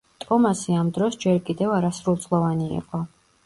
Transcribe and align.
ტომასი 0.21 0.77
ამ 0.83 0.89
დროს 0.95 1.19
ჯერ 1.25 1.39
კიდევ 1.51 1.77
არასრულწლოვანი 1.77 2.75
იყო. 2.83 3.07